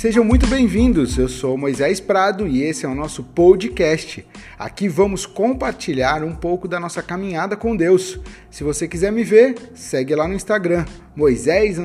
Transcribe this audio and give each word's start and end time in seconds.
Sejam 0.00 0.24
muito 0.24 0.46
bem-vindos. 0.46 1.18
Eu 1.18 1.28
sou 1.28 1.58
Moisés 1.58 2.00
Prado 2.00 2.48
e 2.48 2.62
esse 2.62 2.86
é 2.86 2.88
o 2.88 2.94
nosso 2.94 3.22
podcast. 3.22 4.26
Aqui 4.58 4.88
vamos 4.88 5.26
compartilhar 5.26 6.24
um 6.24 6.34
pouco 6.34 6.66
da 6.66 6.80
nossa 6.80 7.02
caminhada 7.02 7.54
com 7.54 7.76
Deus. 7.76 8.18
Se 8.50 8.64
você 8.64 8.88
quiser 8.88 9.12
me 9.12 9.22
ver, 9.22 9.54
segue 9.74 10.14
lá 10.14 10.26
no 10.26 10.32
Instagram, 10.32 10.86
Moisés 11.14 11.76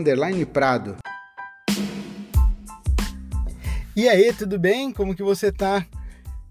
Prado. 0.54 0.96
E 3.93 4.07
aí, 4.07 4.32
tudo 4.32 4.57
bem? 4.57 4.93
Como 4.93 5.14
que 5.14 5.21
você 5.21 5.52
tá? 5.52 5.86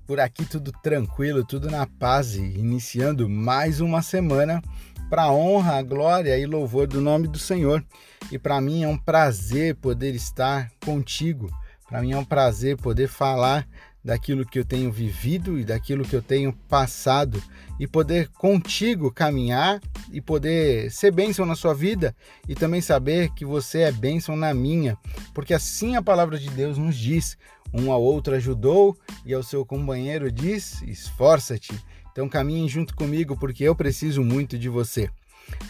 Por 0.07 0.21
aqui 0.21 0.45
tudo 0.45 0.71
tranquilo, 0.83 1.47
tudo 1.47 1.71
na 1.71 1.87
paz, 1.87 2.35
iniciando 2.35 3.27
mais 3.27 3.81
uma 3.81 4.03
semana 4.03 4.61
para 5.09 5.31
honra, 5.31 5.83
glória 5.83 6.39
e 6.39 6.47
louvor 6.47 6.87
do 6.87 7.01
nome 7.01 7.29
do 7.29 7.39
Senhor. 7.39 7.85
E 8.31 8.39
para 8.39 8.61
mim 8.61 8.83
é 8.83 8.89
um 8.89 8.97
prazer 8.97 9.75
poder 9.77 10.15
estar 10.15 10.71
contigo. 10.85 11.51
Para 11.89 12.01
mim 12.01 12.13
é 12.13 12.19
um 12.19 12.25
prazer 12.25 12.77
poder 12.77 13.09
falar 13.09 13.67
daquilo 14.05 14.45
que 14.45 14.59
eu 14.59 14.65
tenho 14.65 14.93
vivido 14.93 15.59
e 15.59 15.65
daquilo 15.65 16.05
que 16.05 16.15
eu 16.15 16.21
tenho 16.21 16.53
passado 16.69 17.43
e 17.81 17.87
poder 17.87 18.29
contigo 18.29 19.11
caminhar 19.11 19.81
e 20.13 20.21
poder 20.21 20.91
ser 20.91 21.11
bênção 21.11 21.47
na 21.47 21.57
sua 21.57 21.75
vida 21.75 22.15
e 22.47 22.55
também 22.55 22.83
saber 22.83 23.31
que 23.31 23.45
você 23.45 23.81
é 23.81 23.93
bênção 23.93 24.37
na 24.37 24.53
minha, 24.53 24.99
porque 25.33 25.55
assim 25.55 25.97
a 25.97 26.03
palavra 26.03 26.39
de 26.39 26.51
Deus 26.51 26.77
nos 26.77 26.97
diz: 26.97 27.39
um 27.73 27.91
ao 27.91 28.03
outro 28.03 28.35
ajudou 28.35 28.97
e 29.25 29.33
ao 29.33 29.43
seu 29.43 29.65
companheiro 29.65 30.31
diz: 30.31 30.83
esforça-te. 30.83 31.75
Então 32.15 32.29
caminhem 32.29 32.69
junto 32.69 32.95
comigo 32.95 33.37
porque 33.37 33.65
eu 33.65 33.75
preciso 33.75 34.23
muito 34.23 34.57
de 34.57 34.69
você. 34.69 35.11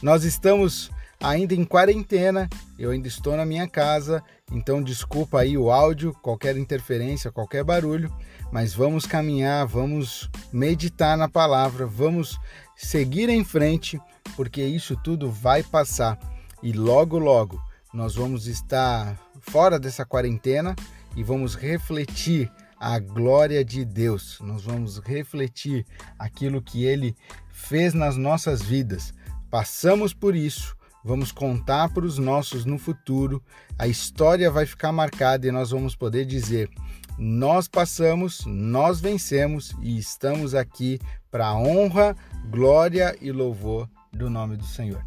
Nós 0.02 0.24
estamos 0.24 0.90
ainda 1.18 1.54
em 1.54 1.64
quarentena, 1.64 2.50
eu 2.78 2.90
ainda 2.90 3.08
estou 3.08 3.34
na 3.34 3.46
minha 3.46 3.66
casa, 3.66 4.22
então 4.52 4.82
desculpa 4.82 5.40
aí 5.40 5.56
o 5.56 5.70
áudio, 5.70 6.12
qualquer 6.20 6.54
interferência, 6.58 7.32
qualquer 7.32 7.64
barulho, 7.64 8.14
mas 8.52 8.74
vamos 8.74 9.06
caminhar, 9.06 9.66
vamos 9.66 10.28
meditar 10.52 11.16
na 11.16 11.30
palavra, 11.30 11.86
vamos 11.86 12.38
seguir 12.76 13.30
em 13.30 13.42
frente, 13.42 13.98
porque 14.36 14.62
isso 14.62 14.94
tudo 15.02 15.30
vai 15.30 15.62
passar 15.62 16.18
e 16.62 16.72
logo 16.72 17.18
logo 17.18 17.58
nós 17.90 18.16
vamos 18.16 18.46
estar 18.46 19.18
fora 19.40 19.78
dessa 19.78 20.04
quarentena 20.04 20.76
e 21.16 21.22
vamos 21.22 21.54
refletir 21.54 22.52
a 22.84 22.98
glória 22.98 23.64
de 23.64 23.82
Deus. 23.82 24.38
Nós 24.42 24.64
vamos 24.64 24.98
refletir 24.98 25.86
aquilo 26.18 26.60
que 26.60 26.84
ele 26.84 27.16
fez 27.48 27.94
nas 27.94 28.14
nossas 28.14 28.60
vidas. 28.60 29.14
Passamos 29.50 30.12
por 30.12 30.36
isso, 30.36 30.76
vamos 31.02 31.32
contar 31.32 31.88
para 31.94 32.04
os 32.04 32.18
nossos 32.18 32.66
no 32.66 32.76
futuro, 32.76 33.42
a 33.78 33.88
história 33.88 34.50
vai 34.50 34.66
ficar 34.66 34.92
marcada 34.92 35.46
e 35.46 35.50
nós 35.50 35.70
vamos 35.70 35.96
poder 35.96 36.26
dizer: 36.26 36.68
nós 37.16 37.66
passamos, 37.66 38.44
nós 38.44 39.00
vencemos 39.00 39.74
e 39.80 39.96
estamos 39.96 40.54
aqui 40.54 41.00
para 41.30 41.46
a 41.46 41.56
honra, 41.56 42.14
glória 42.50 43.16
e 43.18 43.32
louvor 43.32 43.88
do 44.12 44.28
nome 44.28 44.58
do 44.58 44.66
Senhor. 44.66 45.02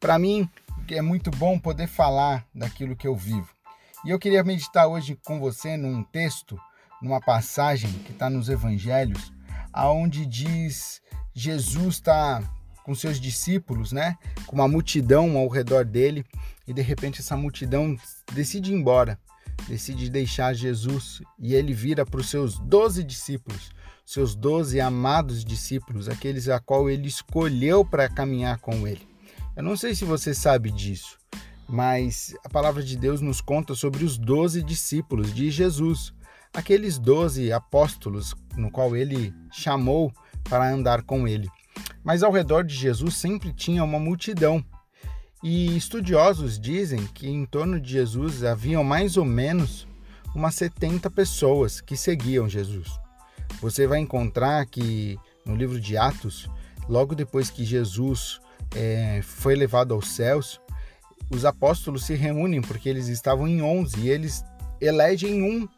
Para 0.00 0.18
mim, 0.18 0.50
é 0.90 1.00
muito 1.00 1.30
bom 1.30 1.60
poder 1.60 1.86
falar 1.86 2.44
daquilo 2.52 2.96
que 2.96 3.06
eu 3.06 3.14
vivo. 3.14 3.48
E 4.04 4.10
eu 4.10 4.18
queria 4.18 4.42
meditar 4.42 4.88
hoje 4.88 5.16
com 5.24 5.38
você 5.38 5.76
num 5.76 6.02
texto, 6.02 6.58
numa 7.02 7.20
passagem 7.20 7.90
que 8.04 8.12
está 8.12 8.28
nos 8.28 8.48
evangelhos, 8.48 9.32
aonde 9.72 10.26
diz 10.26 11.00
Jesus 11.32 11.94
está 11.94 12.42
com 12.84 12.94
seus 12.94 13.20
discípulos, 13.20 13.92
né? 13.92 14.16
Com 14.46 14.56
uma 14.56 14.68
multidão 14.68 15.36
ao 15.36 15.48
redor 15.48 15.84
dele 15.84 16.24
e 16.66 16.72
de 16.72 16.82
repente 16.82 17.20
essa 17.20 17.36
multidão 17.36 17.96
decide 18.32 18.72
ir 18.72 18.74
embora, 18.74 19.18
decide 19.68 20.10
deixar 20.10 20.54
Jesus 20.54 21.22
e 21.38 21.54
ele 21.54 21.72
vira 21.72 22.04
para 22.04 22.20
os 22.20 22.28
seus 22.28 22.58
doze 22.58 23.04
discípulos, 23.04 23.70
seus 24.04 24.34
doze 24.34 24.80
amados 24.80 25.44
discípulos, 25.44 26.08
aqueles 26.08 26.48
a 26.48 26.58
qual 26.58 26.90
ele 26.90 27.06
escolheu 27.06 27.84
para 27.84 28.08
caminhar 28.08 28.58
com 28.58 28.86
ele. 28.86 29.08
Eu 29.56 29.62
não 29.62 29.76
sei 29.76 29.94
se 29.94 30.04
você 30.04 30.34
sabe 30.34 30.70
disso, 30.70 31.18
mas 31.68 32.34
a 32.44 32.48
palavra 32.48 32.82
de 32.82 32.96
Deus 32.96 33.20
nos 33.20 33.40
conta 33.40 33.74
sobre 33.74 34.04
os 34.04 34.18
doze 34.18 34.62
discípulos 34.62 35.32
de 35.32 35.50
Jesus, 35.50 36.12
aqueles 36.52 36.98
doze 36.98 37.52
apóstolos 37.52 38.34
no 38.56 38.70
qual 38.70 38.96
ele 38.96 39.32
chamou 39.52 40.12
para 40.44 40.70
andar 40.70 41.02
com 41.02 41.26
ele. 41.26 41.48
Mas 42.02 42.22
ao 42.22 42.32
redor 42.32 42.64
de 42.64 42.74
Jesus 42.74 43.16
sempre 43.16 43.52
tinha 43.52 43.84
uma 43.84 43.98
multidão. 43.98 44.64
E 45.42 45.76
estudiosos 45.76 46.58
dizem 46.58 47.06
que 47.06 47.28
em 47.28 47.46
torno 47.46 47.80
de 47.80 47.92
Jesus 47.92 48.44
haviam 48.44 48.84
mais 48.84 49.16
ou 49.16 49.24
menos 49.24 49.86
umas 50.34 50.54
70 50.54 51.10
pessoas 51.10 51.80
que 51.80 51.96
seguiam 51.96 52.48
Jesus. 52.48 52.88
Você 53.60 53.86
vai 53.86 53.98
encontrar 53.98 54.64
que 54.66 55.18
no 55.44 55.54
livro 55.56 55.80
de 55.80 55.96
Atos, 55.96 56.48
logo 56.88 57.14
depois 57.14 57.50
que 57.50 57.64
Jesus 57.64 58.40
é, 58.74 59.20
foi 59.22 59.54
levado 59.54 59.94
aos 59.94 60.08
céus, 60.08 60.60
os 61.30 61.44
apóstolos 61.44 62.04
se 62.04 62.14
reúnem 62.14 62.60
porque 62.60 62.88
eles 62.88 63.08
estavam 63.08 63.48
em 63.48 63.62
11 63.62 64.00
e 64.00 64.08
eles 64.08 64.44
elegem 64.80 65.42
um 65.42 65.68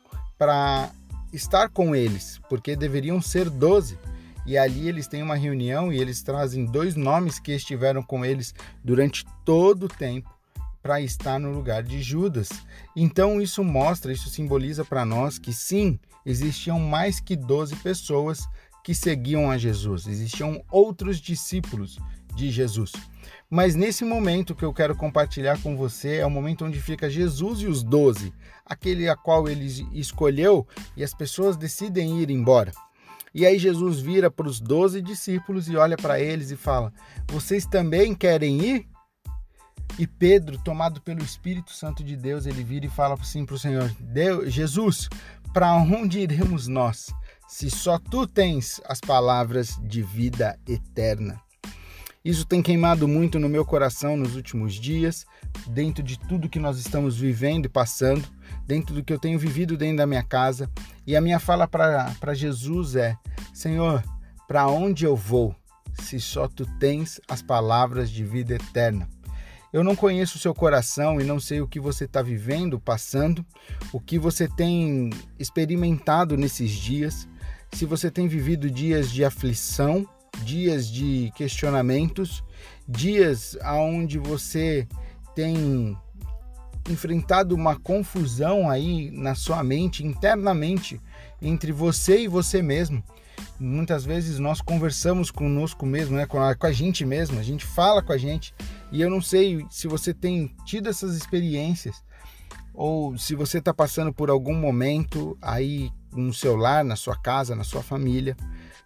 para 0.43 0.91
estar 1.33 1.69
com 1.69 1.95
eles, 1.95 2.41
porque 2.49 2.75
deveriam 2.75 3.23
ser 3.23 3.49
12 3.49 3.97
e 4.45 4.59
ali 4.59 4.89
eles 4.89 5.07
têm 5.07 5.23
uma 5.23 5.37
reunião 5.37 5.93
e 5.93 6.01
eles 6.01 6.21
trazem 6.21 6.65
dois 6.65 6.97
nomes 6.97 7.39
que 7.39 7.53
estiveram 7.53 8.03
com 8.03 8.25
eles 8.25 8.53
durante 8.83 9.25
todo 9.45 9.85
o 9.85 9.89
tempo 9.89 10.37
para 10.83 11.01
estar 11.01 11.39
no 11.39 11.53
lugar 11.53 11.85
de 11.85 12.03
Judas. 12.03 12.49
Então 12.97 13.41
isso 13.41 13.63
mostra, 13.63 14.13
isso 14.13 14.29
simboliza 14.29 14.85
para 14.85 15.05
nós 15.05 15.39
que 15.39 15.53
sim, 15.53 15.97
existiam 16.27 16.81
mais 16.81 17.21
que 17.21 17.37
12 17.37 17.77
pessoas 17.77 18.45
que 18.83 18.97
seguiam 18.97 19.49
a 19.49 19.57
Jesus, 19.57 20.09
existiam 20.09 20.61
outros 20.73 21.21
discípulos 21.21 22.01
de 22.35 22.51
Jesus. 22.51 22.93
Mas 23.49 23.75
nesse 23.75 24.05
momento 24.05 24.55
que 24.55 24.65
eu 24.65 24.73
quero 24.73 24.97
compartilhar 24.97 25.61
com 25.63 25.77
você 25.77 26.17
é 26.17 26.27
o 26.27 26.31
momento 26.31 26.65
onde 26.65 26.81
fica 26.81 27.11
Jesus 27.11 27.61
e 27.61 27.67
os 27.67 27.83
doze, 27.83 28.33
aquele 28.65 29.09
a 29.09 29.17
qual 29.17 29.49
ele 29.49 29.67
escolheu 29.93 30.67
e 30.97 31.05
as 31.05 31.13
pessoas 31.13 31.57
decidem 31.57 32.21
ir 32.21 32.31
embora. 32.31 32.73
E 33.35 33.47
aí 33.47 33.59
Jesus 33.59 34.01
vira 34.01 34.31
para 34.31 34.49
os 34.49 34.61
doze 34.61 35.01
discípulos 35.01 35.69
e 35.69 35.77
olha 35.77 35.97
para 35.97 36.21
eles 36.21 36.51
e 36.51 36.57
fala: 36.57 36.93
Vocês 37.29 37.67
também 37.67 38.15
querem 38.15 38.59
ir? 38.63 38.89
E 39.99 40.07
Pedro, 40.07 40.59
tomado 40.59 41.01
pelo 41.03 41.23
Espírito 41.23 41.73
Santo 41.73 42.03
de 42.03 42.17
Deus, 42.17 42.47
ele 42.47 42.65
vira 42.65 42.87
e 42.87 42.91
fala 42.91 43.15
assim 43.15 43.45
para 43.45 43.55
o 43.55 43.59
Senhor: 43.59 43.95
Deus, 44.01 44.53
Jesus, 44.53 45.09
para 45.53 45.75
onde 45.75 46.21
iremos 46.21 46.69
nós, 46.69 47.13
se 47.47 47.71
só 47.71 47.99
tu 47.99 48.27
tens 48.27 48.81
as 48.87 49.01
palavras 49.01 49.79
de 49.83 50.03
vida 50.03 50.59
eterna? 50.67 51.39
Isso 52.25 52.47
tem 52.47 52.63
queimado 52.63 53.09
muito 53.09 53.39
no 53.41 53.49
meu 53.49 53.65
coração 53.65 54.17
nos 54.17 54.37
últimos 54.37 54.75
dias, 54.75 55.27
dentro 55.67 56.05
de 56.05 56.17
tudo 56.17 56.49
que 56.49 56.61
nós 56.61 56.79
estamos 56.79 57.17
vivendo 57.17 57.67
e 57.67 57.69
passando, 57.69 58.25
dentro 58.65 58.95
do 58.95 59.03
que 59.03 59.13
eu 59.13 59.19
tenho 59.19 59.39
vivido 59.39 59.77
dentro 59.77 59.97
da 59.97 60.07
minha 60.07 60.23
casa. 60.23 60.71
E 61.05 61.17
a 61.17 61.21
minha 61.21 61.41
fala 61.41 61.67
para 61.67 62.33
Jesus 62.33 62.95
é: 62.95 63.17
Senhor, 63.53 64.05
para 64.47 64.69
onde 64.69 65.05
eu 65.05 65.17
vou 65.17 65.55
se 65.95 66.21
só 66.21 66.47
tu 66.47 66.65
tens 66.79 67.21
as 67.29 67.43
palavras 67.43 68.09
de 68.09 68.25
vida 68.25 68.55
eterna? 68.55 69.09
Eu 69.73 69.83
não 69.83 69.97
conheço 69.97 70.37
o 70.37 70.41
seu 70.41 70.55
coração 70.55 71.21
e 71.21 71.25
não 71.25 71.41
sei 71.41 71.61
o 71.61 71.67
que 71.67 71.81
você 71.81 72.05
está 72.05 72.23
vivendo, 72.23 72.79
passando, 72.79 73.45
o 73.93 73.99
que 73.99 74.19
você 74.19 74.47
tem 74.47 75.11
experimentado 75.41 76.37
nesses 76.37 76.71
dias, 76.71 77.27
se 77.73 77.85
você 77.85 78.11
tem 78.11 78.29
vivido 78.29 78.71
dias 78.71 79.11
de 79.11 79.25
aflição 79.25 80.07
dias 80.45 80.89
de 80.89 81.33
questionamentos, 81.37 82.43
dias 82.89 83.57
onde 83.65 84.19
você 84.19 84.87
tem 85.35 85.97
enfrentado 86.89 87.55
uma 87.55 87.79
confusão 87.79 88.69
aí 88.69 89.11
na 89.11 89.35
sua 89.35 89.63
mente, 89.63 90.05
internamente, 90.05 91.01
entre 91.41 91.73
você 91.73 92.23
e 92.23 92.29
você 92.29 92.61
mesmo. 92.61 93.03
Muitas 93.59 94.05
vezes 94.05 94.39
nós 94.39 94.61
conversamos 94.61 95.31
conosco 95.31 95.87
mesmo, 95.87 96.17
né? 96.17 96.27
com, 96.27 96.41
a, 96.41 96.55
com 96.55 96.67
a 96.67 96.73
gente 96.73 97.05
mesmo, 97.05 97.39
a 97.39 97.43
gente 97.43 97.65
fala 97.65 98.03
com 98.03 98.13
a 98.13 98.19
gente, 98.19 98.55
e 98.91 99.01
eu 99.01 99.09
não 99.09 99.23
sei 99.23 99.65
se 99.71 99.87
você 99.87 100.13
tem 100.13 100.55
tido 100.65 100.89
essas 100.89 101.17
experiências 101.17 102.03
ou 102.75 103.17
se 103.19 103.35
você 103.35 103.59
está 103.59 103.73
passando 103.73 104.13
por 104.13 104.31
algum 104.31 104.55
momento 104.55 105.37
aí 105.41 105.91
no 106.13 106.33
seu 106.33 106.57
lar, 106.57 106.85
na 106.85 106.97
sua 106.97 107.17
casa, 107.17 107.55
na 107.55 107.65
sua 107.65 107.83
família, 107.83 108.37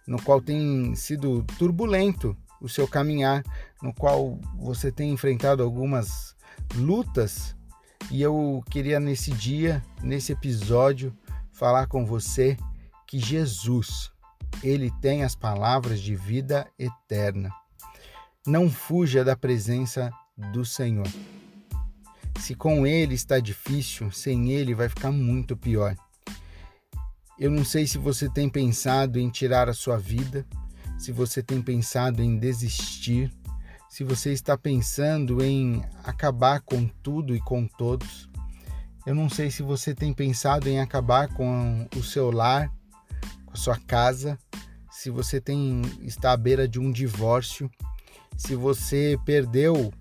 no 0.07 0.21
qual 0.21 0.41
tem 0.41 0.95
sido 0.95 1.43
turbulento 1.59 2.35
o 2.61 2.69
seu 2.69 2.87
caminhar, 2.87 3.43
no 3.81 3.93
qual 3.93 4.39
você 4.55 4.91
tem 4.91 5.11
enfrentado 5.11 5.61
algumas 5.61 6.35
lutas, 6.75 7.55
e 8.09 8.21
eu 8.21 8.63
queria 8.69 8.99
nesse 8.99 9.31
dia, 9.31 9.83
nesse 10.01 10.31
episódio, 10.31 11.15
falar 11.51 11.87
com 11.87 12.05
você 12.05 12.57
que 13.05 13.19
Jesus, 13.19 14.11
ele 14.63 14.91
tem 15.01 15.23
as 15.23 15.35
palavras 15.35 15.99
de 15.99 16.15
vida 16.15 16.67
eterna. 16.79 17.51
Não 18.45 18.69
fuja 18.69 19.25
da 19.25 19.35
presença 19.35 20.09
do 20.53 20.63
Senhor. 20.63 21.07
Se 22.39 22.55
com 22.55 22.87
ele 22.87 23.15
está 23.15 23.39
difícil, 23.39 24.11
sem 24.11 24.51
ele 24.51 24.73
vai 24.73 24.87
ficar 24.87 25.11
muito 25.11 25.57
pior. 25.57 25.95
Eu 27.39 27.51
não 27.51 27.63
sei 27.63 27.85
se 27.85 27.99
você 27.99 28.27
tem 28.27 28.49
pensado 28.49 29.19
em 29.19 29.29
tirar 29.29 29.69
a 29.69 29.73
sua 29.73 29.97
vida, 29.97 30.43
se 30.97 31.11
você 31.11 31.43
tem 31.43 31.61
pensado 31.61 32.23
em 32.23 32.35
desistir, 32.37 33.31
se 33.87 34.03
você 34.03 34.31
está 34.31 34.57
pensando 34.57 35.43
em 35.43 35.83
acabar 36.03 36.61
com 36.61 36.87
tudo 36.87 37.35
e 37.35 37.39
com 37.39 37.67
todos. 37.67 38.27
Eu 39.05 39.13
não 39.13 39.29
sei 39.29 39.51
se 39.51 39.61
você 39.61 39.93
tem 39.93 40.13
pensado 40.13 40.67
em 40.67 40.79
acabar 40.79 41.27
com 41.27 41.87
o 41.95 42.03
seu 42.03 42.31
lar, 42.31 42.73
com 43.45 43.53
a 43.53 43.55
sua 43.55 43.77
casa, 43.77 44.37
se 44.89 45.11
você 45.11 45.39
tem 45.39 45.83
está 46.01 46.31
à 46.31 46.37
beira 46.37 46.67
de 46.67 46.79
um 46.79 46.91
divórcio, 46.91 47.69
se 48.35 48.55
você 48.55 49.15
perdeu 49.23 49.93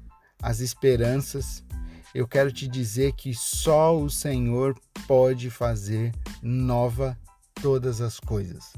as 0.42 0.60
esperanças, 0.60 1.62
eu 2.14 2.26
quero 2.26 2.50
te 2.50 2.66
dizer 2.66 3.12
que 3.12 3.34
só 3.34 3.94
o 3.94 4.08
Senhor 4.08 4.74
pode 5.06 5.50
fazer 5.50 6.12
nova 6.42 7.16
todas 7.60 8.00
as 8.00 8.20
coisas. 8.20 8.72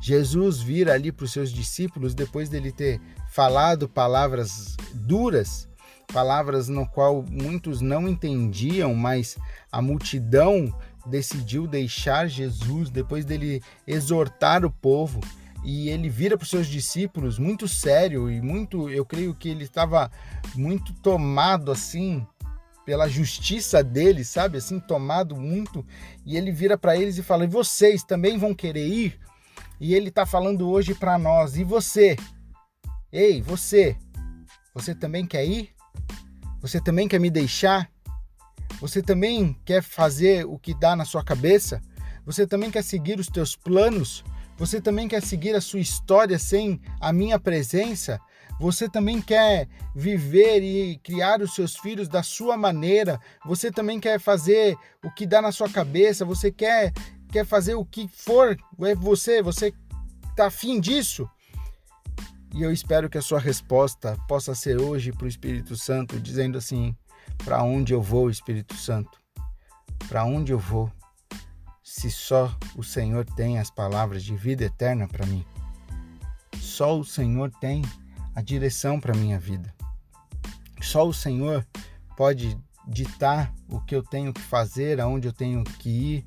Jesus 0.00 0.60
vira 0.60 0.92
ali 0.92 1.10
para 1.10 1.24
os 1.24 1.32
seus 1.32 1.50
discípulos 1.50 2.14
depois 2.14 2.48
dele 2.48 2.72
ter 2.72 3.00
falado 3.28 3.88
palavras 3.88 4.76
duras 4.94 5.68
palavras 6.12 6.68
no 6.68 6.86
qual 6.86 7.24
muitos 7.28 7.80
não 7.80 8.08
entendiam, 8.08 8.94
mas 8.94 9.36
a 9.70 9.82
multidão 9.82 10.72
decidiu 11.06 11.66
deixar 11.66 12.28
Jesus 12.28 12.90
depois 12.90 13.24
dele 13.24 13.62
exortar 13.86 14.64
o 14.64 14.70
povo 14.70 15.20
e 15.64 15.88
ele 15.88 16.08
vira 16.08 16.36
para 16.36 16.44
os 16.44 16.50
seus 16.50 16.66
discípulos 16.68 17.38
muito 17.38 17.66
sério 17.66 18.30
e 18.30 18.40
muito, 18.40 18.88
eu 18.88 19.04
creio 19.04 19.34
que 19.34 19.48
ele 19.48 19.64
estava 19.64 20.10
muito 20.54 20.92
tomado 20.94 21.72
assim 21.72 22.26
pela 22.86 23.08
justiça 23.08 23.82
dele, 23.82 24.24
sabe? 24.24 24.58
Assim, 24.58 24.78
tomado 24.78 25.36
muito, 25.36 25.84
e 26.24 26.36
ele 26.36 26.52
vira 26.52 26.78
para 26.78 26.96
eles 26.96 27.18
e 27.18 27.22
fala: 27.22 27.44
"E 27.44 27.48
vocês 27.48 28.04
também 28.04 28.38
vão 28.38 28.54
querer 28.54 28.86
ir?" 28.86 29.18
E 29.78 29.94
ele 29.94 30.08
está 30.08 30.24
falando 30.24 30.70
hoje 30.70 30.94
para 30.94 31.18
nós: 31.18 31.56
"E 31.56 31.64
você? 31.64 32.16
Ei, 33.12 33.42
você? 33.42 33.96
Você 34.72 34.94
também 34.94 35.26
quer 35.26 35.44
ir?" 35.44 35.70
Você 36.62 36.80
também 36.80 37.06
quer 37.06 37.20
me 37.20 37.30
deixar? 37.30 37.90
Você 38.80 39.02
também 39.02 39.56
quer 39.64 39.82
fazer 39.82 40.46
o 40.46 40.58
que 40.58 40.74
dá 40.74 40.96
na 40.96 41.04
sua 41.04 41.22
cabeça? 41.22 41.80
Você 42.24 42.46
também 42.46 42.70
quer 42.70 42.82
seguir 42.82 43.20
os 43.20 43.28
teus 43.28 43.54
planos? 43.54 44.24
Você 44.58 44.80
também 44.80 45.06
quer 45.06 45.22
seguir 45.22 45.54
a 45.54 45.60
sua 45.60 45.80
história 45.80 46.38
sem 46.38 46.80
a 47.00 47.12
minha 47.12 47.38
presença? 47.38 48.20
Você 48.58 48.88
também 48.88 49.20
quer 49.20 49.68
viver 49.94 50.62
e 50.62 50.96
criar 50.98 51.40
os 51.42 51.54
seus 51.54 51.76
filhos 51.76 52.08
da 52.08 52.22
sua 52.22 52.56
maneira? 52.56 53.20
Você 53.44 53.70
também 53.70 54.00
quer 54.00 54.18
fazer 54.18 54.76
o 55.04 55.10
que 55.10 55.26
dá 55.26 55.42
na 55.42 55.52
sua 55.52 55.68
cabeça? 55.68 56.24
Você 56.24 56.50
quer 56.50 56.92
quer 57.30 57.44
fazer 57.44 57.74
o 57.74 57.84
que 57.84 58.08
for? 58.08 58.56
É 58.80 58.94
você, 58.94 59.42
você 59.42 59.74
tá 60.34 60.46
afim 60.46 60.80
disso? 60.80 61.28
E 62.54 62.62
eu 62.62 62.72
espero 62.72 63.10
que 63.10 63.18
a 63.18 63.22
sua 63.22 63.38
resposta 63.38 64.16
possa 64.26 64.54
ser 64.54 64.80
hoje 64.80 65.12
para 65.12 65.26
o 65.26 65.28
Espírito 65.28 65.76
Santo, 65.76 66.18
dizendo 66.18 66.56
assim: 66.56 66.96
Para 67.44 67.62
onde 67.62 67.92
eu 67.92 68.00
vou, 68.00 68.30
Espírito 68.30 68.74
Santo? 68.74 69.18
Para 70.08 70.24
onde 70.24 70.52
eu 70.52 70.58
vou? 70.58 70.90
Se 71.82 72.10
só 72.10 72.56
o 72.74 72.82
Senhor 72.82 73.24
tem 73.24 73.58
as 73.58 73.70
palavras 73.70 74.24
de 74.24 74.34
vida 74.34 74.64
eterna 74.64 75.06
para 75.06 75.26
mim. 75.26 75.44
Só 76.58 76.98
o 76.98 77.04
Senhor 77.04 77.50
tem 77.60 77.82
a 78.36 78.42
direção 78.42 79.00
para 79.00 79.16
minha 79.16 79.38
vida. 79.38 79.74
Só 80.82 81.08
o 81.08 81.14
Senhor 81.14 81.66
pode 82.18 82.56
ditar 82.86 83.50
o 83.66 83.80
que 83.80 83.94
eu 83.94 84.02
tenho 84.02 84.30
que 84.30 84.42
fazer, 84.42 85.00
aonde 85.00 85.26
eu 85.26 85.32
tenho 85.32 85.64
que 85.64 85.88
ir. 85.88 86.26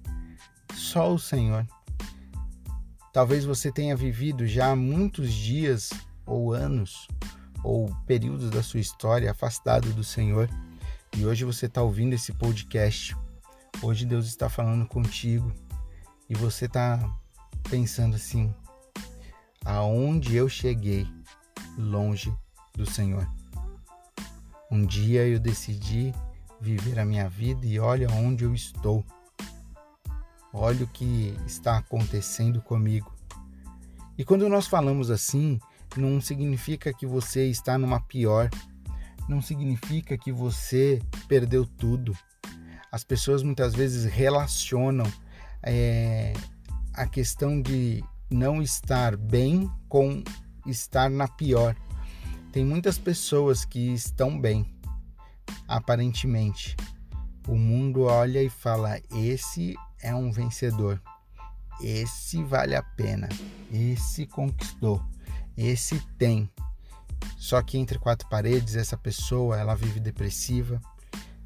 Só 0.74 1.14
o 1.14 1.20
Senhor. 1.20 1.68
Talvez 3.14 3.46
você 3.46 3.72
tenha 3.72 3.96
vivido 3.96 4.48
já 4.48 4.76
muitos 4.76 5.32
dias 5.32 5.92
ou 6.26 6.52
anos 6.52 7.08
ou 7.64 7.96
períodos 8.08 8.50
da 8.50 8.64
sua 8.64 8.80
história 8.80 9.30
afastado 9.30 9.94
do 9.94 10.04
Senhor 10.04 10.50
e 11.16 11.26
hoje 11.26 11.44
você 11.44 11.68
está 11.68 11.84
ouvindo 11.84 12.14
esse 12.14 12.34
podcast. 12.34 13.16
Hoje 13.84 14.06
Deus 14.06 14.26
está 14.26 14.50
falando 14.50 14.88
contigo 14.88 15.52
e 16.28 16.34
você 16.34 16.66
está 16.66 17.00
pensando 17.70 18.16
assim: 18.16 18.54
aonde 19.64 20.36
eu 20.36 20.50
cheguei 20.50 21.08
longe 21.78 22.34
do 22.76 22.86
Senhor? 22.86 23.28
Um 24.72 24.86
dia 24.86 25.28
eu 25.28 25.40
decidi 25.40 26.14
viver 26.62 27.00
a 27.00 27.06
minha 27.06 27.28
vida 27.28 27.66
e 27.66 27.80
olha 27.80 28.10
onde 28.12 28.44
eu 28.44 28.54
estou. 28.54 29.04
Olha 30.54 30.84
o 30.84 30.88
que 30.88 31.36
está 31.46 31.78
acontecendo 31.78 32.62
comigo. 32.62 33.14
E 34.18 34.26
quando 34.26 34.50
nós 34.50 34.68
falamos 34.68 35.10
assim, 35.10 35.60
não 35.96 36.20
significa 36.20 36.94
que 36.94 37.06
você 37.06 37.48
está 37.48 37.78
numa 37.78 38.00
pior, 38.00 38.50
não 39.28 39.42
significa 39.42 40.18
que 40.18 40.32
você 40.32 41.02
perdeu 41.28 41.66
tudo. 41.66 42.18
As 42.92 43.04
pessoas 43.04 43.44
muitas 43.44 43.74
vezes 43.74 44.06
relacionam 44.12 45.06
é, 45.64 46.34
a 46.94 47.08
questão 47.08 47.62
de 47.62 48.04
não 48.30 48.62
estar 48.62 49.16
bem 49.16 49.70
com 49.88 50.24
estar 50.66 51.10
na 51.10 51.28
pior. 51.28 51.76
Tem 52.52 52.66
muitas 52.66 52.98
pessoas 52.98 53.66
que 53.66 53.94
estão 53.94 54.40
bem, 54.40 54.66
aparentemente. 55.68 56.76
O 57.48 57.56
mundo 57.56 58.04
olha 58.04 58.42
e 58.42 58.50
fala: 58.50 59.00
esse 59.12 59.76
é 60.02 60.14
um 60.14 60.32
vencedor, 60.32 61.02
esse 61.82 62.44
vale 62.44 62.76
a 62.76 62.84
pena, 62.84 63.30
esse 63.72 64.26
conquistou. 64.26 65.04
Esse 65.58 66.00
tem. 66.18 66.50
Só 67.38 67.62
que 67.62 67.78
entre 67.78 68.00
quatro 68.00 68.30
paredes, 68.30 68.78
essa 68.78 68.96
pessoa, 68.96 69.58
ela 69.58 69.76
vive 69.76 70.00
depressiva, 70.00 70.82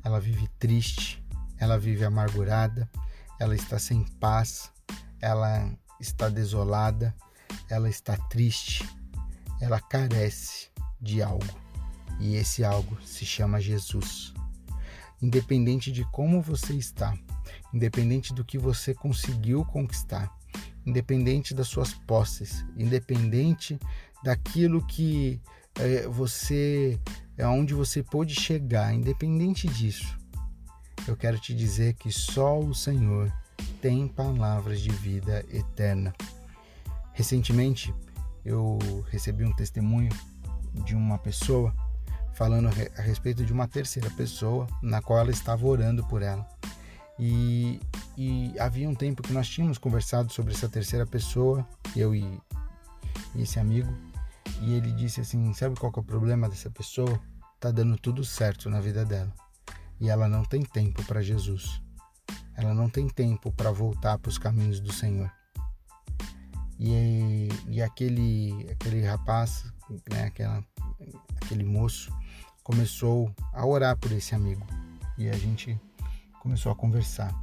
ela 0.04 0.20
vive 0.20 0.48
triste, 0.60 1.24
ela 1.58 1.80
vive 1.80 2.06
amargurada, 2.06 2.88
ela 3.40 3.56
está 3.56 3.80
sem 3.80 4.04
paz, 4.20 4.72
ela 5.20 5.68
está 6.00 6.30
desolada, 6.30 7.16
ela 7.68 7.90
está 7.90 8.16
triste, 8.16 8.88
ela 9.64 9.80
carece 9.80 10.68
de 11.02 11.24
algo. 11.24 11.48
E 12.20 12.36
esse 12.36 12.64
algo 12.64 12.98
se 13.02 13.26
chama 13.26 13.62
Jesus. 13.62 14.34
Independente 15.22 15.90
de 15.90 16.04
como 16.12 16.42
você 16.42 16.74
está, 16.74 17.18
independente 17.74 18.34
do 18.34 18.44
que 18.44 18.58
você 18.58 18.94
conseguiu 18.94 19.64
conquistar, 19.64 20.30
independente 20.86 21.54
das 21.54 21.68
suas 21.68 21.94
posses, 21.94 22.66
independente 22.78 23.80
daquilo 24.22 24.86
que 24.86 25.42
é, 25.76 26.08
você, 26.08 27.00
é 27.38 27.48
onde 27.48 27.74
você 27.74 28.04
pôde 28.04 28.36
chegar, 28.36 28.94
independente 28.94 29.66
disso. 29.68 30.18
Eu 31.08 31.16
quero 31.16 31.40
te 31.40 31.54
dizer 31.54 31.94
que 31.94 32.12
só 32.12 32.60
o 32.60 32.76
Senhor 32.76 33.32
tem 33.82 34.10
palavras 34.10 34.82
de 34.82 34.90
vida 34.90 35.46
eterna. 35.50 36.14
Recentemente 37.14 37.94
eu 38.46 38.78
recebi 39.10 39.44
um 39.44 39.54
testemunho 39.54 40.12
de 40.86 40.96
uma 40.96 41.18
pessoa 41.18 41.74
falando 42.34 42.68
a 42.68 43.02
respeito 43.02 43.46
de 43.46 43.54
uma 43.54 43.68
terceira 43.68 44.10
pessoa 44.12 44.68
na 44.82 45.02
qual 45.02 45.20
ela 45.20 45.32
estava 45.32 45.66
orando 45.66 46.04
por 46.08 46.22
ela. 46.22 46.48
E, 47.20 47.80
e 48.18 48.54
havia 48.60 48.90
um 48.90 48.96
tempo 48.96 49.22
que 49.22 49.32
nós 49.32 49.48
tínhamos 49.48 49.78
conversado 49.78 50.34
sobre 50.34 50.54
essa 50.54 50.68
terceira 50.68 51.06
pessoa, 51.06 51.68
eu 51.96 52.16
e, 52.16 52.42
e 53.36 53.44
esse 53.44 53.60
amigo, 53.60 53.94
e 54.62 54.74
ele 54.74 54.92
disse 54.94 55.22
assim: 55.22 55.54
Sabe 55.54 55.80
qual 55.80 55.94
é 55.96 56.00
o 56.00 56.04
problema 56.04 56.50
dessa 56.50 56.72
pessoa? 56.72 57.20
Tá 57.60 57.70
dando 57.70 57.96
tudo 57.98 58.26
certo 58.26 58.70
na 58.70 58.82
vida 58.82 59.06
dela 59.06 59.32
e 60.04 60.10
ela 60.10 60.28
não 60.28 60.44
tem 60.44 60.64
tempo 60.64 61.02
para 61.06 61.22
Jesus. 61.22 61.82
Ela 62.56 62.74
não 62.74 62.90
tem 62.90 63.08
tempo 63.08 63.52
para 63.54 63.72
voltar 63.72 64.18
para 64.18 64.30
os 64.30 64.38
caminhos 64.38 64.82
do 64.82 64.92
Senhor. 64.92 65.32
E, 66.86 67.48
e 67.70 67.82
aquele, 67.82 68.70
aquele 68.70 69.06
rapaz, 69.06 69.64
né, 70.12 70.26
aquela, 70.26 70.62
aquele 71.42 71.64
moço, 71.64 72.14
começou 72.62 73.34
a 73.54 73.66
orar 73.66 73.98
por 73.98 74.12
esse 74.12 74.36
amigo. 74.36 74.68
E 75.18 75.30
a 75.30 75.34
gente 75.34 75.80
começou 76.42 76.74
a 76.74 76.76
conversar. 76.76 77.34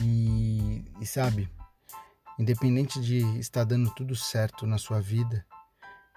E, 0.00 0.82
e 0.98 1.04
sabe, 1.04 1.46
independente 2.38 2.98
de 3.02 3.18
estar 3.38 3.64
dando 3.64 3.90
tudo 3.90 4.16
certo 4.16 4.66
na 4.66 4.78
sua 4.78 5.02
vida, 5.02 5.44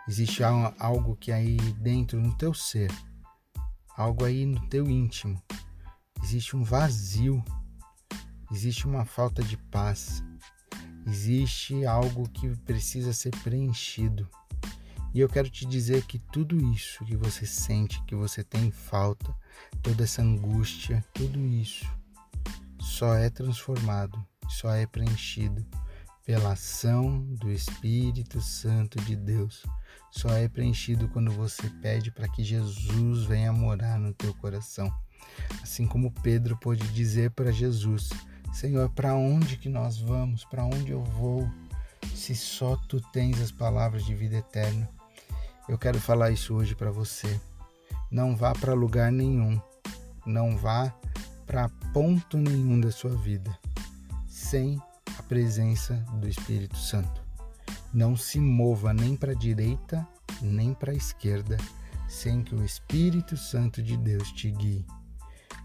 existe 0.07 0.41
algo 0.41 1.17
que 1.17 1.33
aí 1.33 1.57
dentro 1.57 2.17
no 2.17 2.33
teu 2.37 2.53
ser, 2.53 2.89
algo 3.97 4.23
aí 4.23 4.45
no 4.45 4.65
teu 4.69 4.89
íntimo, 4.89 5.43
existe 6.23 6.55
um 6.55 6.63
vazio, 6.63 7.43
existe 8.49 8.87
uma 8.87 9.03
falta 9.03 9.43
de 9.43 9.57
paz, 9.57 10.23
existe 11.05 11.85
algo 11.85 12.27
que 12.29 12.55
precisa 12.57 13.13
ser 13.13 13.31
preenchido. 13.43 14.27
E 15.13 15.19
eu 15.19 15.29
quero 15.29 15.49
te 15.49 15.65
dizer 15.65 16.03
que 16.03 16.19
tudo 16.19 16.57
isso 16.73 17.05
que 17.05 17.15
você 17.15 17.45
sente, 17.45 18.03
que 18.03 18.15
você 18.15 18.43
tem 18.43 18.69
falta, 18.69 19.33
toda 19.81 20.03
essa 20.03 20.21
angústia, 20.21 21.03
tudo 21.13 21.39
isso 21.39 21.85
só 22.79 23.15
é 23.15 23.29
transformado, 23.29 24.23
só 24.47 24.71
é 24.71 24.85
preenchido 24.85 25.65
pela 26.25 26.53
ação 26.53 27.21
do 27.35 27.51
Espírito 27.51 28.41
Santo 28.41 28.99
de 29.03 29.15
Deus. 29.15 29.63
Só 30.11 30.29
é 30.29 30.47
preenchido 30.47 31.07
quando 31.09 31.31
você 31.31 31.69
pede 31.81 32.11
para 32.11 32.27
que 32.27 32.43
Jesus 32.43 33.23
venha 33.23 33.51
morar 33.51 33.99
no 33.99 34.13
teu 34.13 34.33
coração. 34.35 34.93
Assim 35.61 35.85
como 35.85 36.11
Pedro 36.21 36.57
pôde 36.57 36.87
dizer 36.89 37.31
para 37.31 37.51
Jesus: 37.51 38.09
Senhor, 38.55 38.89
para 38.91 39.13
onde 39.13 39.57
que 39.57 39.67
nós 39.67 39.97
vamos? 39.97 40.45
Para 40.45 40.63
onde 40.63 40.89
eu 40.89 41.03
vou? 41.03 41.45
Se 42.15 42.33
só 42.33 42.77
tu 42.87 43.01
tens 43.11 43.41
as 43.41 43.51
palavras 43.51 44.05
de 44.05 44.15
vida 44.15 44.37
eterna. 44.37 44.89
Eu 45.67 45.77
quero 45.77 45.99
falar 45.99 46.31
isso 46.31 46.55
hoje 46.55 46.73
para 46.73 46.89
você. 46.89 47.37
Não 48.09 48.33
vá 48.33 48.53
para 48.53 48.73
lugar 48.73 49.11
nenhum, 49.11 49.59
não 50.25 50.55
vá 50.55 50.95
para 51.45 51.67
ponto 51.91 52.37
nenhum 52.37 52.79
da 52.79 52.91
sua 52.91 53.09
vida 53.09 53.59
sem 54.25 54.81
a 55.19 55.23
presença 55.23 55.95
do 56.13 56.25
Espírito 56.25 56.77
Santo. 56.77 57.21
Não 57.93 58.15
se 58.15 58.39
mova 58.39 58.93
nem 58.93 59.17
para 59.17 59.33
a 59.33 59.35
direita 59.35 60.07
nem 60.41 60.73
para 60.73 60.93
a 60.93 60.95
esquerda 60.95 61.57
sem 62.07 62.41
que 62.41 62.55
o 62.55 62.63
Espírito 62.63 63.35
Santo 63.35 63.83
de 63.83 63.97
Deus 63.97 64.31
te 64.31 64.49
guie. 64.49 64.85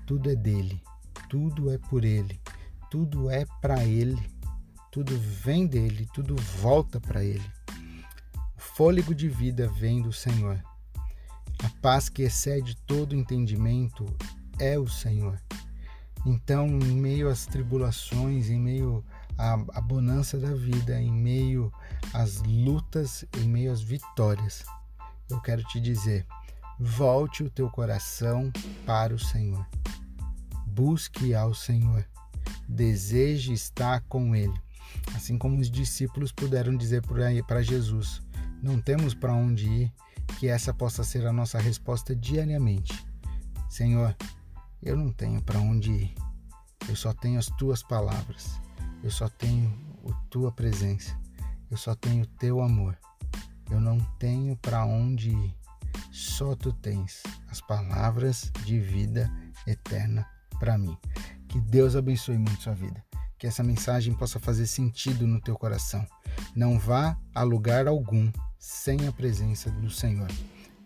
Tudo 0.08 0.28
é 0.28 0.34
dele, 0.34 0.82
tudo 1.28 1.70
é 1.70 1.78
por 1.78 2.04
ele, 2.04 2.40
tudo 2.90 3.30
é 3.30 3.44
para 3.60 3.84
ele, 3.84 4.20
tudo 4.90 5.16
vem 5.18 5.66
dele, 5.66 6.08
tudo 6.12 6.34
volta 6.36 7.00
para 7.00 7.24
ele 7.24 7.60
fôlego 8.80 9.14
de 9.14 9.28
vida 9.28 9.68
vem 9.68 10.00
do 10.00 10.10
Senhor. 10.10 10.58
A 11.62 11.68
paz 11.82 12.08
que 12.08 12.22
excede 12.22 12.74
todo 12.86 13.14
entendimento 13.14 14.06
é 14.58 14.78
o 14.78 14.88
Senhor. 14.88 15.38
Então, 16.24 16.66
em 16.66 16.96
meio 16.96 17.28
às 17.28 17.44
tribulações, 17.44 18.48
em 18.48 18.58
meio 18.58 19.04
à, 19.36 19.52
à 19.74 19.80
bonança 19.82 20.38
da 20.38 20.54
vida, 20.54 20.98
em 20.98 21.12
meio 21.12 21.70
às 22.14 22.42
lutas, 22.42 23.22
em 23.36 23.46
meio 23.46 23.70
às 23.70 23.82
vitórias, 23.82 24.64
eu 25.28 25.38
quero 25.42 25.62
te 25.64 25.78
dizer: 25.78 26.26
volte 26.78 27.42
o 27.42 27.50
teu 27.50 27.68
coração 27.68 28.50
para 28.86 29.14
o 29.14 29.18
Senhor. 29.18 29.66
Busque 30.66 31.34
ao 31.34 31.52
Senhor. 31.52 32.02
Deseje 32.70 33.52
estar 33.52 34.00
com 34.02 34.34
Ele. 34.34 34.54
Assim 35.14 35.36
como 35.36 35.58
os 35.58 35.68
discípulos 35.68 36.30
puderam 36.30 36.76
dizer 36.76 37.02
para 37.46 37.62
Jesus: 37.62 38.22
não 38.62 38.80
temos 38.80 39.12
para 39.12 39.32
onde 39.32 39.68
ir, 39.68 39.92
que 40.38 40.46
essa 40.46 40.72
possa 40.72 41.02
ser 41.02 41.26
a 41.26 41.32
nossa 41.32 41.58
resposta 41.58 42.14
diariamente. 42.14 43.04
Senhor, 43.68 44.16
eu 44.80 44.96
não 44.96 45.12
tenho 45.12 45.42
para 45.42 45.58
onde 45.58 45.90
ir. 45.90 46.14
Eu 46.88 46.94
só 46.94 47.12
tenho 47.12 47.38
as 47.38 47.46
tuas 47.46 47.82
palavras. 47.82 48.60
Eu 49.02 49.10
só 49.10 49.28
tenho 49.28 49.76
a 50.08 50.14
tua 50.30 50.52
presença. 50.52 51.18
Eu 51.70 51.76
só 51.76 51.94
tenho 51.94 52.22
o 52.22 52.26
teu 52.26 52.60
amor. 52.60 52.96
Eu 53.68 53.80
não 53.80 53.98
tenho 54.18 54.56
para 54.56 54.84
onde 54.84 55.30
ir. 55.30 55.56
Só 56.12 56.54
tu 56.54 56.72
tens 56.72 57.22
as 57.48 57.60
palavras 57.60 58.50
de 58.64 58.78
vida 58.78 59.30
eterna 59.66 60.26
para 60.58 60.78
mim. 60.78 60.96
Que 61.50 61.60
Deus 61.60 61.96
abençoe 61.96 62.38
muito 62.38 62.62
sua 62.62 62.74
vida. 62.74 63.04
Que 63.36 63.44
essa 63.44 63.64
mensagem 63.64 64.14
possa 64.14 64.38
fazer 64.38 64.68
sentido 64.68 65.26
no 65.26 65.40
teu 65.40 65.56
coração. 65.56 66.06
Não 66.54 66.78
vá 66.78 67.18
a 67.34 67.42
lugar 67.42 67.88
algum 67.88 68.30
sem 68.56 69.08
a 69.08 69.12
presença 69.12 69.68
do 69.68 69.90
Senhor. 69.90 70.28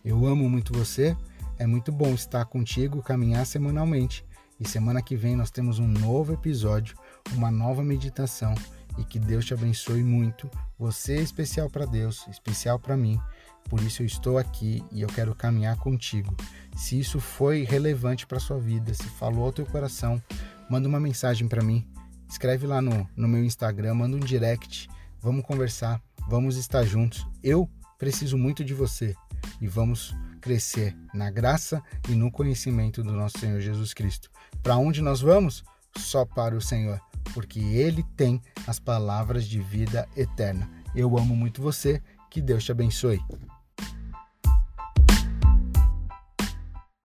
Eu 0.03 0.25
amo 0.27 0.49
muito 0.49 0.73
você, 0.73 1.15
é 1.59 1.67
muito 1.67 1.93
bom 1.93 2.15
estar 2.15 2.47
contigo, 2.47 3.03
caminhar 3.03 3.45
semanalmente. 3.45 4.25
E 4.59 4.67
semana 4.67 5.03
que 5.03 5.17
vem 5.17 5.37
nós 5.37 5.51
temos 5.51 5.79
um 5.79 5.87
novo 5.87 6.33
episódio, 6.33 6.97
uma 7.33 7.51
nova 7.51 7.85
meditação 7.85 8.55
e 8.97 9.05
que 9.05 9.19
Deus 9.19 9.45
te 9.45 9.53
abençoe 9.53 10.03
muito. 10.03 10.51
Você 10.79 11.19
é 11.19 11.21
especial 11.21 11.69
para 11.69 11.85
Deus, 11.85 12.27
especial 12.29 12.79
para 12.79 12.97
mim. 12.97 13.21
Por 13.69 13.81
isso 13.81 14.03
eu 14.03 14.07
estou 14.07 14.39
aqui 14.39 14.85
e 14.93 15.03
eu 15.03 15.09
quero 15.09 15.35
caminhar 15.35 15.77
contigo. 15.77 16.37
Se 16.77 16.99
isso 16.99 17.21
foi 17.21 17.65
relevante 17.65 18.27
para 18.27 18.41
sua 18.41 18.59
vida, 18.59 18.93
se 18.93 19.05
falou 19.05 19.45
ao 19.45 19.53
teu 19.53 19.65
coração, 19.67 20.23
manda 20.69 20.89
uma 20.89 21.01
mensagem 21.01 21.49
para 21.49 21.63
mim. 21.63 21.87
Escreve 22.29 22.67
lá 22.67 22.83
no, 22.83 23.09
no 23.17 23.29
meu 23.29 23.45
Instagram, 23.45 23.95
manda 23.95 24.17
um 24.17 24.21
direct. 24.21 24.89
Vamos 25.21 25.45
conversar. 25.45 26.01
Vamos 26.29 26.57
estar 26.57 26.85
juntos. 26.85 27.27
Eu 27.43 27.69
preciso 27.99 28.37
muito 28.37 28.65
de 28.65 28.75
você 28.75 29.15
e 29.61 29.67
vamos 29.67 30.15
crescer 30.41 30.97
na 31.13 31.31
graça 31.31 31.83
e 32.09 32.13
no 32.13 32.31
conhecimento 32.31 33.03
do 33.03 33.13
nosso 33.13 33.39
Senhor 33.39 33.61
Jesus 33.61 33.95
Cristo. 33.95 34.31
Para 34.63 34.77
onde 34.77 35.01
nós 35.01 35.21
vamos? 35.21 35.65
Só 35.97 36.25
para 36.25 36.57
o 36.57 36.61
Senhor, 36.61 37.01
porque 37.33 37.61
Ele 37.61 38.03
tem 38.17 38.43
as 38.67 38.79
palavras 38.79 39.47
de 39.47 39.61
vida 39.61 40.09
eterna. 40.17 40.69
Eu 40.95 41.17
amo 41.17 41.37
muito 41.37 41.63
você, 41.63 42.03
que 42.31 42.43
Deus 42.43 42.65
te 42.65 42.73
abençoe. 42.73 43.21